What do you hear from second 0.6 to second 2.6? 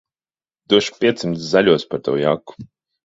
Došu piecsimt zaļos par tavu jaku.